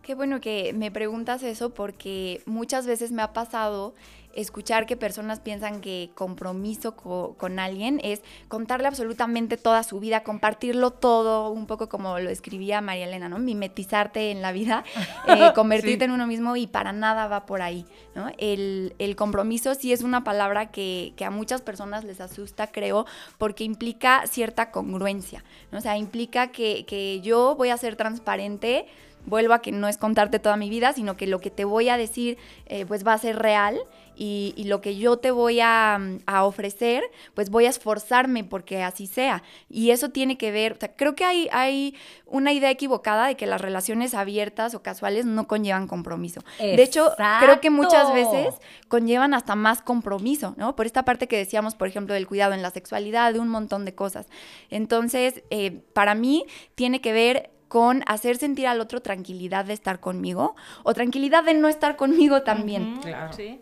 [0.03, 3.95] Qué bueno que me preguntas eso porque muchas veces me ha pasado
[4.35, 10.93] escuchar que personas piensan que compromiso con alguien es contarle absolutamente toda su vida, compartirlo
[10.93, 13.39] todo, un poco como lo escribía María Elena, ¿no?
[13.39, 14.85] Mimetizarte en la vida,
[15.29, 18.31] eh, convertirte en uno mismo y para nada va por ahí, ¿no?
[18.39, 24.27] El, compromiso sí es una palabra que, a muchas personas les asusta, creo, porque implica
[24.27, 25.43] cierta congruencia,
[25.73, 25.79] ¿no?
[25.79, 28.87] O sea, implica que, que yo voy a ser transparente
[29.29, 31.89] vuelvo a que no es contarte toda mi vida, sino que lo que te voy
[31.89, 33.79] a decir eh, pues va a ser real
[34.21, 36.01] y, lo que yo te voy a,
[36.43, 37.05] ofrecer,
[37.35, 39.45] pues voy a esforzarme porque así sea.
[39.71, 41.95] Y eso tiene que ver, o sea, creo que hay, hay
[42.27, 46.41] una idea equivocada de que las relaciones abiertas o casuales no conllevan compromiso.
[46.59, 48.57] De hecho, creo que muchas veces
[48.89, 50.75] conllevan hasta más compromiso, ¿no?
[50.75, 53.85] Por esta parte que decíamos, por ejemplo, del cuidado en la sexualidad, de un montón
[53.85, 54.27] de cosas.
[54.69, 60.01] Entonces, eh, para mí tiene que ver con hacer sentir al otro tranquilidad de estar
[60.01, 62.99] conmigo o tranquilidad de no estar conmigo también.
[63.03, 63.33] claro.
[63.33, 63.61] Sí.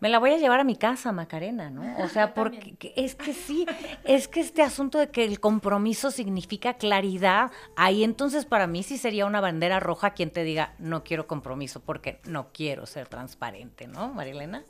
[0.00, 2.02] Me la voy a llevar a mi casa, Macarena, ¿no?
[2.02, 3.66] O sea, porque es que sí,
[4.04, 8.96] es que este asunto de que el compromiso significa claridad, ahí entonces para mí sí
[8.96, 13.86] sería una bandera roja quien te diga, no quiero compromiso porque no quiero ser transparente,
[13.88, 14.64] ¿no, Marilena?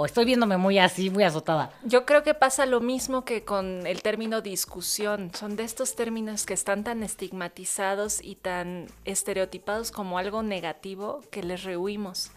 [0.00, 1.74] ¿O estoy viéndome muy así, muy azotada?
[1.84, 5.30] Yo creo que pasa lo mismo que con el término discusión.
[5.34, 11.42] Son de estos términos que están tan estigmatizados y tan estereotipados como algo negativo que
[11.42, 12.30] les rehuimos.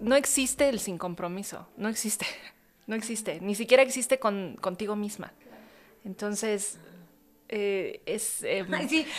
[0.00, 2.26] No existe el sin compromiso, no existe,
[2.88, 5.32] no existe, ni siquiera existe con, contigo misma.
[6.04, 6.80] Entonces,
[7.54, 8.66] eh, es, em,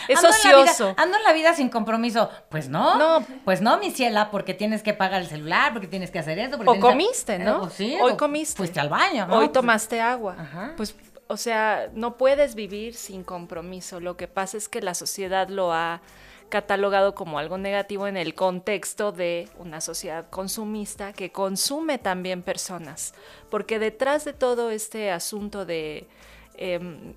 [0.08, 0.92] es ocioso.
[0.96, 2.28] ando en la vida sin compromiso.
[2.48, 6.10] Pues no, no, pues no, mi ciela, porque tienes que pagar el celular, porque tienes
[6.10, 6.58] que hacer eso.
[6.66, 7.70] o comiste, ¿no?
[7.70, 8.56] sí, Hoy comiste.
[8.56, 9.38] Fuiste al baño, ¿no?
[9.38, 10.74] Hoy tomaste agua.
[10.76, 10.96] Pues,
[11.28, 14.00] o sea, no puedes vivir sin compromiso.
[14.00, 16.00] Lo que pasa es que la sociedad lo ha
[16.48, 23.14] catalogado como algo negativo en el contexto de una sociedad consumista que consume también personas.
[23.48, 26.08] Porque detrás de todo este asunto de
[26.56, 27.14] em,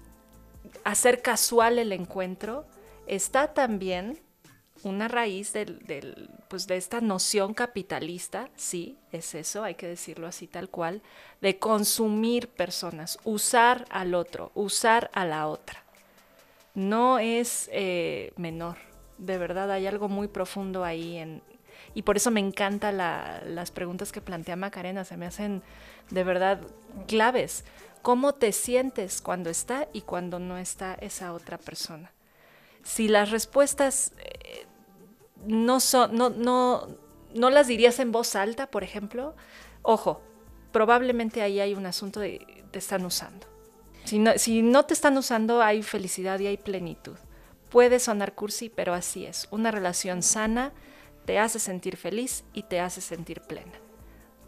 [0.83, 2.65] hacer casual el encuentro,
[3.07, 4.19] está también
[4.83, 10.47] una raíz del, pues de esta noción capitalista, sí, es eso, hay que decirlo así
[10.47, 11.01] tal cual,
[11.41, 15.83] de consumir personas, usar al otro, usar a la otra.
[16.75, 18.77] No es eh, menor,
[19.17, 21.41] de verdad hay algo muy profundo ahí en,
[21.93, 25.63] y por eso me encantan las preguntas que plantea Macarena, se me hacen
[26.11, 26.59] de verdad
[27.07, 27.65] claves
[28.07, 32.13] cómo te sientes cuando está y cuando no está esa otra persona.
[32.81, 34.65] Si las respuestas eh,
[35.45, 36.87] no, son, no, no,
[37.35, 39.35] no las dirías en voz alta, por ejemplo,
[39.81, 40.21] ojo,
[40.71, 43.45] probablemente ahí hay un asunto de te están usando.
[44.05, 47.17] Si no, si no te están usando, hay felicidad y hay plenitud.
[47.69, 49.49] Puede sonar cursi, pero así es.
[49.51, 50.71] Una relación sana
[51.25, 53.73] te hace sentir feliz y te hace sentir plena.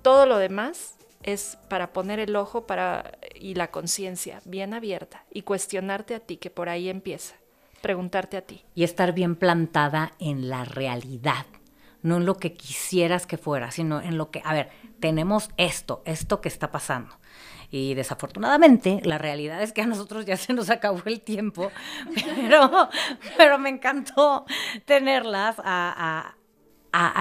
[0.02, 5.42] Todo lo demás es para poner el ojo para, y la conciencia bien abierta y
[5.42, 7.36] cuestionarte a ti, que por ahí empieza,
[7.82, 8.66] preguntarte a ti.
[8.76, 11.46] Y estar bien plantada en la realidad,
[12.02, 16.02] no en lo que quisieras que fuera, sino en lo que, a ver, tenemos esto,
[16.06, 17.20] esto que está pasando.
[17.72, 21.72] Y desafortunadamente, la realidad es que a nosotros ya se nos acabó el tiempo,
[22.36, 22.90] pero,
[23.38, 24.46] pero me encantó
[24.86, 26.36] tenerlas a, a,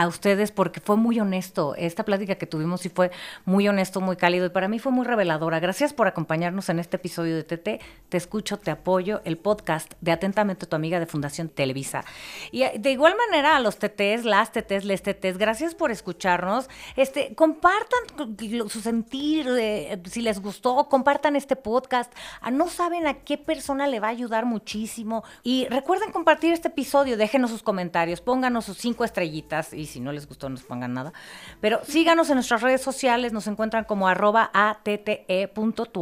[0.06, 1.74] ustedes porque fue muy honesto.
[1.76, 3.10] Esta plática que tuvimos y fue
[3.44, 5.60] muy honesto, muy cálido y para mí fue muy reveladora.
[5.60, 7.82] Gracias por acompañarnos en este episodio de TT.
[8.08, 12.04] Te escucho, te apoyo, el podcast de Atentamente tu amiga de Fundación Televisa.
[12.50, 16.68] Y eh, de igual manera a los TTs, las TTs, les TTs, gracias por escucharnos.
[16.96, 18.00] Este, compartan
[18.68, 22.12] su sentir, eh, si les gustó, compartan este podcast.
[22.40, 25.24] Ah, no saben a qué persona le va a ayudar muchísimo.
[25.42, 30.12] Y recuerden compartir este episodio, déjenos sus comentarios, pónganos sus cinco estrellitas y si no
[30.12, 31.12] les gustó no nos pongan nada.
[31.60, 34.50] Pero síganos en nuestras redes sociales, nos encuentran como arroba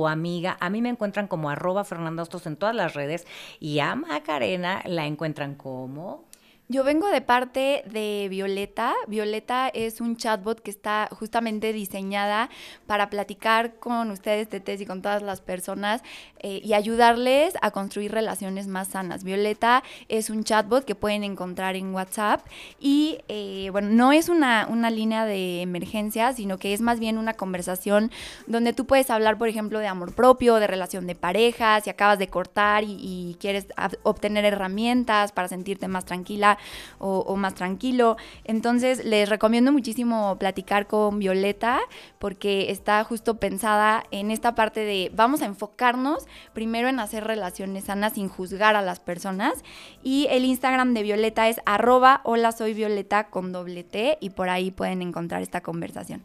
[0.09, 3.27] amiga A mí me encuentran como arroba Fernanda en todas las redes
[3.61, 6.25] y a Macarena la encuentran como...
[6.69, 8.93] Yo vengo de parte de Violeta.
[9.07, 12.51] Violeta es un chatbot que está justamente diseñada
[12.89, 16.03] para platicar con ustedes, tetes, y con todas las personas
[16.41, 19.23] eh, y ayudarles a construir relaciones más sanas.
[19.23, 22.45] Violeta es un chatbot que pueden encontrar en WhatsApp
[22.81, 27.17] y, eh, bueno, no es una, una línea de emergencia, sino que es más bien
[27.17, 28.11] una conversación
[28.49, 32.19] donde tú puedes hablar, por ejemplo, de amor propio, de relación de pareja, si acabas
[32.19, 33.69] de cortar y, y quieres
[34.03, 36.56] obtener herramientas para sentirte más tranquila
[36.99, 38.17] o, más tranquilo.
[38.45, 41.81] Entonces les recomiendo muchísimo platicar con Violeta
[42.19, 47.85] porque está justo pensada en esta parte de vamos a enfocarnos primero en hacer relaciones
[47.85, 49.65] sanas sin juzgar a las personas.
[50.03, 54.49] Y el Instagram de Violeta es arroba hola soy Violeta con doble T y por
[54.49, 56.25] ahí pueden encontrar esta conversación.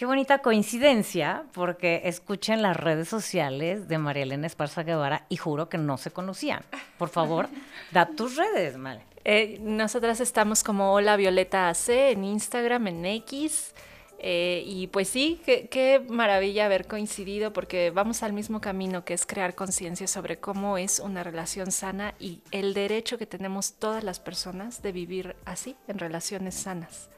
[0.00, 5.68] Qué bonita coincidencia, porque escuchen las redes sociales de María Elena Esparza Guevara y juro
[5.68, 6.62] que no se conocían.
[6.96, 7.50] Por favor,
[7.90, 9.04] da tus redes, María.
[9.24, 13.74] Eh, nosotras estamos como Hola Violeta AC en Instagram, en X.
[14.22, 19.14] Eh, y pues sí, qué, qué, maravilla haber coincidido porque vamos al mismo camino que
[19.14, 24.04] es crear conciencia sobre cómo es una relación sana y el derecho que tenemos todas
[24.04, 27.08] las personas de vivir así, en relaciones sanas.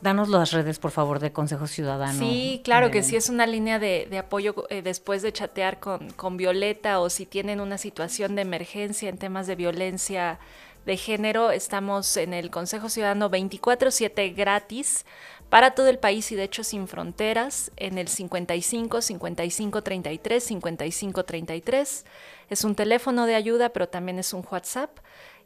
[0.00, 2.18] Danos las redes, por favor, de Consejo Ciudadano.
[2.18, 6.10] Sí, claro que sí, es una línea de, de apoyo eh, después de chatear con,
[6.10, 10.38] con Violeta o si tienen una situación de emergencia en temas de violencia
[10.84, 15.04] de género, estamos en el Consejo Ciudadano 24/7 gratis
[15.48, 21.24] para todo el país y de hecho sin fronteras en el 55 55 33 55
[21.24, 22.04] 33.
[22.48, 24.98] Es un teléfono de ayuda, pero también es un WhatsApp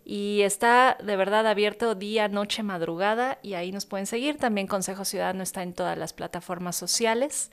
[0.05, 4.39] y está de verdad abierto día, noche, madrugada y ahí nos pueden seguir.
[4.39, 7.51] También Consejo Ciudadano está en todas las plataformas sociales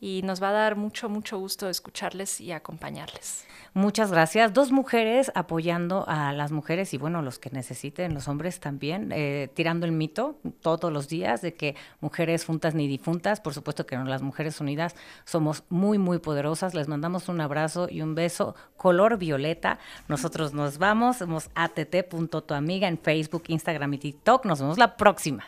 [0.00, 3.44] y nos va a dar mucho, mucho gusto escucharles y acompañarles.
[3.76, 4.54] Muchas gracias.
[4.54, 9.50] Dos mujeres apoyando a las mujeres y bueno, los que necesiten, los hombres también, eh,
[9.52, 13.96] tirando el mito todos los días de que mujeres juntas ni difuntas, por supuesto que
[13.96, 16.72] no, las mujeres unidas somos muy, muy poderosas.
[16.72, 19.78] Les mandamos un abrazo y un beso color violeta.
[20.08, 24.46] Nosotros nos vamos, somos att.tuamiga en Facebook, Instagram y TikTok.
[24.46, 25.44] Nos vemos la próxima.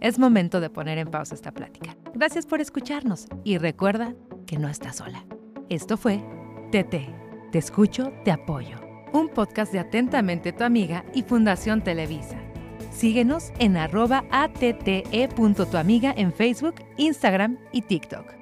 [0.00, 1.96] Es momento de poner en pausa esta plática.
[2.14, 4.14] Gracias por escucharnos y recuerda
[4.46, 5.24] que no estás sola.
[5.68, 6.18] Esto fue
[6.70, 7.50] TT.
[7.50, 8.76] Te escucho, te apoyo.
[9.12, 12.38] Un podcast de Atentamente tu amiga y Fundación Televisa.
[12.92, 18.37] Síguenos en arroba att.tuamiga en Facebook, Instagram y TikTok.